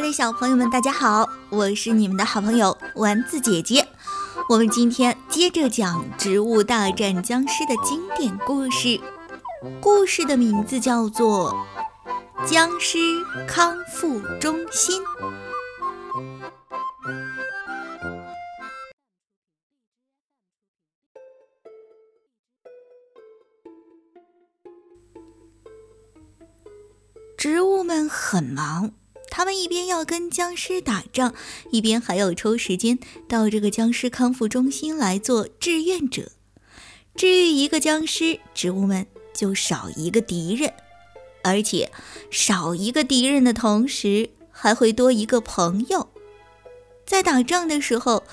[0.00, 3.86] 爱的小朋友们，大家好，我是你们的好朋友丸子姐姐。
[4.48, 8.98] 我们今天接着讲《植物大战僵尸》的经典故事，
[9.78, 11.54] 故事的名字叫做
[12.48, 12.98] 《僵尸
[13.46, 15.02] 康复中心》。
[27.36, 28.92] 植物们很忙。
[29.30, 31.32] 他们一边要跟僵尸打仗，
[31.70, 32.98] 一边还要抽时间
[33.28, 36.32] 到这个僵尸康复中心来做志愿者。
[37.14, 40.72] 治愈一个僵尸，植物们就少一个敌人，
[41.42, 41.90] 而且
[42.30, 46.08] 少一个敌人的同时，还会多一个朋友。
[47.06, 48.24] 在打仗的时候，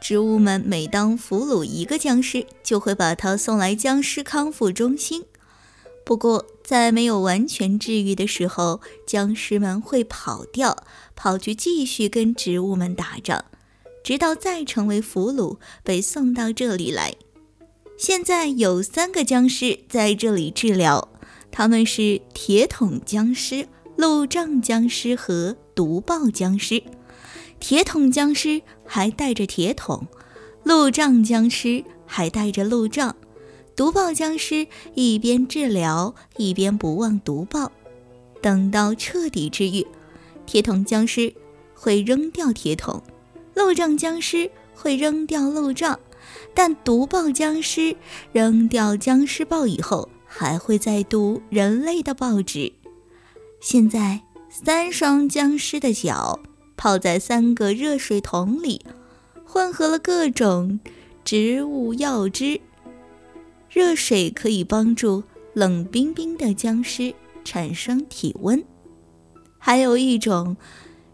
[0.00, 5.24] 植物们每当俘虏一个僵尸，就会把他送来僵尸康复中心。
[6.10, 10.76] 不过，在没有完全治愈的时候，僵尸们会跑掉，
[11.14, 13.44] 跑去继续跟植物们打仗，
[14.02, 17.14] 直到再成为俘虏，被送到这里来。
[17.96, 21.12] 现在有三个僵尸在这里治疗，
[21.52, 26.82] 他们是铁桶僵尸、路障僵尸和毒爆僵尸。
[27.60, 30.08] 铁桶僵尸还带着铁桶，
[30.64, 33.14] 路障僵尸还带着路障。
[33.80, 37.72] 毒爆僵尸一边治疗一边不忘毒爆，
[38.42, 39.86] 等到彻底治愈，
[40.44, 41.32] 铁桶僵尸
[41.72, 43.02] 会扔掉铁桶，
[43.54, 45.98] 漏障僵尸会扔掉漏障，
[46.52, 47.96] 但毒爆僵尸
[48.32, 52.70] 扔掉僵尸报以后，还会再毒人类的报纸。
[53.62, 54.20] 现在
[54.50, 56.38] 三双僵尸的脚
[56.76, 58.84] 泡在三个热水桶里，
[59.46, 60.78] 混合了各种
[61.24, 62.60] 植物药汁。
[63.70, 65.22] 热水可以帮助
[65.54, 68.64] 冷冰冰的僵尸产生体温，
[69.58, 70.56] 还有一种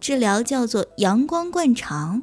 [0.00, 2.22] 治疗叫做阳光灌肠，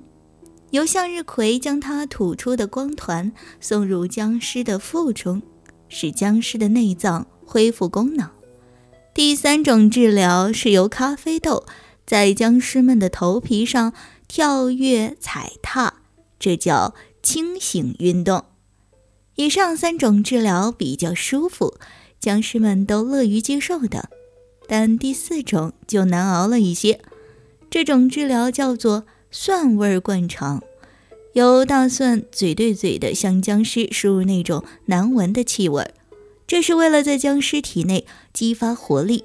[0.72, 5.42] 由向日葵将它吐出的光团送入僵尸的腹中，
[5.88, 8.30] 使僵尸的内脏恢复功能。
[9.14, 11.66] 第三种治疗是由咖啡豆
[12.06, 13.94] 在僵尸们的头皮上
[14.28, 15.94] 跳跃踩踏，
[16.38, 18.44] 这叫清醒运动。
[19.38, 21.76] 以上三种治疗比较舒服，
[22.20, 24.10] 僵尸们都乐于接受的，
[24.68, 27.00] 但第四种就难熬了一些。
[27.70, 30.64] 这种治疗叫做蒜味灌肠，
[31.34, 35.88] 由大蒜嘴对嘴的向僵尸输入那种难闻的气味，
[36.48, 39.24] 这是为了在僵尸体内激发活力。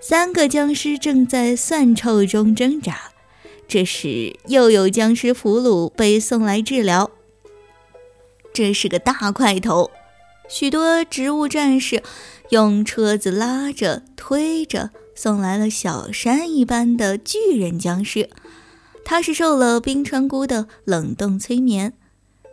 [0.00, 3.10] 三个僵尸正在蒜臭中挣扎，
[3.68, 7.10] 这时又有僵尸俘虏被送来治疗。
[8.60, 9.90] 这是个大块头，
[10.46, 12.02] 许多植物战士
[12.50, 18.28] 用车子拉着、推着送来了小山一般的巨人僵尸。
[19.02, 21.94] 他是受了冰川菇的冷冻催眠，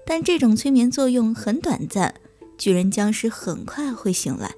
[0.05, 2.15] 但这种催眠作用很短暂，
[2.57, 4.51] 巨人僵尸很快会醒来。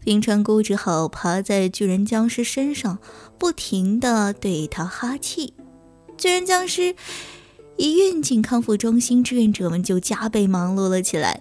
[0.00, 2.98] 冰川菇只好爬在巨人僵尸身上，
[3.38, 5.54] 不停地对他哈气。
[6.18, 6.96] 巨人僵尸。
[7.76, 11.40] 一运进康复中心，志愿者们就加倍忙碌了起来。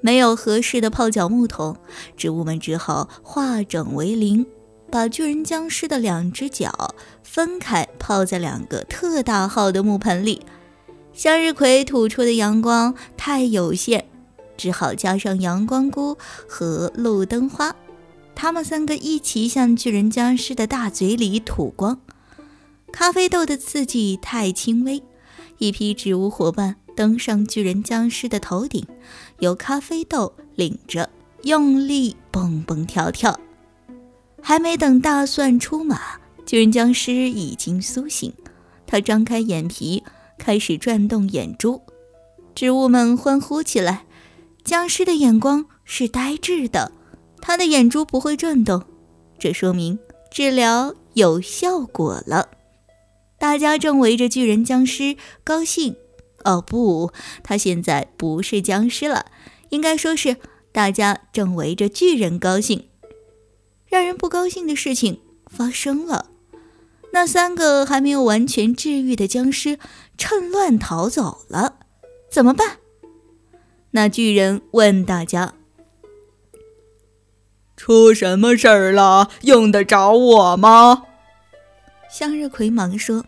[0.00, 1.76] 没有合适的泡脚木桶，
[2.16, 4.44] 植物们只好化整为零，
[4.90, 10.42] 把巨人僵尸的两只脚分开泡在两个特大号的木盆里。
[11.12, 14.04] 向日葵吐出的阳光太有限，
[14.56, 17.74] 只好加上阳光菇和路灯花，
[18.34, 22.00] 他们三个一起向巨人僵尸的大嘴里吐光。
[22.92, 25.02] 咖啡豆的刺激太轻微。
[25.64, 28.86] 一批植物伙伴登上巨人僵尸的头顶，
[29.38, 31.08] 由咖啡豆领着，
[31.44, 33.40] 用力蹦蹦跳跳。
[34.42, 35.98] 还没等大蒜出马，
[36.44, 38.30] 巨人僵尸已经苏醒。
[38.86, 40.04] 他张开眼皮，
[40.36, 41.80] 开始转动眼珠。
[42.54, 44.04] 植物们欢呼起来。
[44.64, 46.92] 僵尸的眼光是呆滞的，
[47.40, 48.82] 他的眼珠不会转动，
[49.38, 49.98] 这说明
[50.30, 52.50] 治疗有效果了。
[53.44, 55.96] 大家正围着巨人僵尸高兴。
[56.44, 57.12] 哦不，
[57.42, 59.26] 他现在不是僵尸了，
[59.68, 60.38] 应该说是
[60.72, 62.88] 大家正围着巨人高兴。
[63.86, 66.30] 让人不高兴的事情发生了，
[67.12, 69.78] 那三个还没有完全治愈的僵尸
[70.16, 71.80] 趁乱逃走了，
[72.30, 72.78] 怎么办？
[73.90, 75.52] 那巨人问大家
[77.76, 79.30] ：“出什么事儿了？
[79.42, 81.02] 用得着我吗？”
[82.10, 83.22] 向日葵忙说。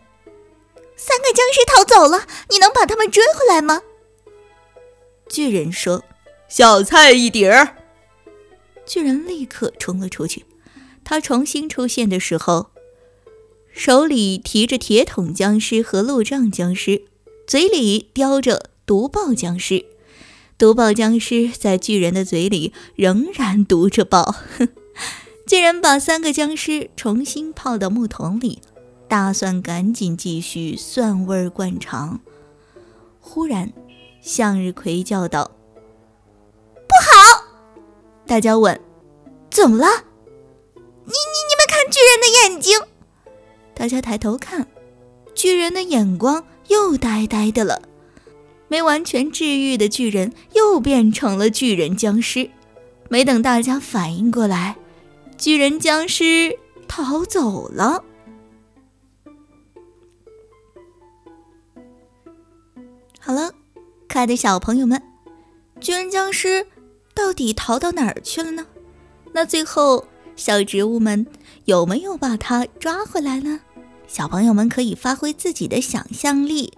[0.97, 3.83] 三个僵尸逃走了，你能把他们追回来吗？
[5.29, 6.03] 巨人说
[6.49, 7.77] ：“小菜一碟儿。”
[8.85, 10.45] 巨人立刻冲了出去。
[11.03, 12.71] 他重新出现的时候，
[13.71, 17.03] 手里提着铁桶僵尸和路障僵尸，
[17.45, 19.85] 嘴里叼着毒爆僵尸。
[20.57, 24.35] 毒爆僵尸在巨人的嘴里仍然毒着爆。
[25.45, 28.61] 巨人把三个僵尸重新泡到木桶里，
[29.07, 32.19] 打算赶紧继续蒜味灌肠。
[33.19, 33.71] 忽然，
[34.21, 35.51] 向日葵叫道
[36.87, 37.43] ：“不好！”
[38.25, 38.79] 大家问
[39.49, 39.85] ：“怎么了
[40.75, 42.79] ？”“你、你、你们看巨人的眼睛！”
[43.73, 44.67] 大家抬头看，
[45.35, 47.81] 巨人的眼光又呆呆的了。
[48.69, 52.49] 没完全治愈的巨人又变成了巨人僵尸。
[53.07, 54.75] 没等大家反应过来，
[55.37, 56.57] 巨人僵尸
[56.87, 58.03] 逃走了。
[63.27, 63.51] 好了，
[64.07, 65.03] 可爱的小朋友们，
[65.81, 66.65] 巨人僵尸
[67.13, 68.65] 到底逃到哪儿去了呢？
[69.33, 70.07] 那最后
[70.37, 71.27] 小植物们
[71.65, 73.59] 有没有把它抓回来呢？
[74.07, 76.71] 小朋友们可以发挥自己的想象力，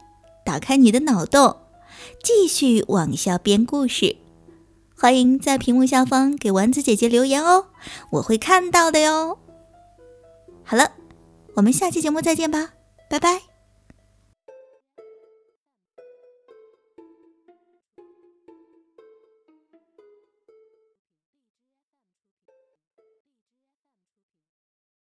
[0.43, 1.55] 打开你的脑洞，
[2.23, 4.15] 继续往下编故事。
[4.97, 7.67] 欢迎在屏幕下方给丸子姐姐留言哦，
[8.13, 9.37] 我会看到的哟。
[10.63, 10.93] 好了，
[11.53, 12.71] 我们下期节目再见吧，
[13.07, 13.48] 拜拜。